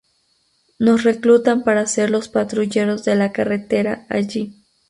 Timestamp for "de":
3.05-3.13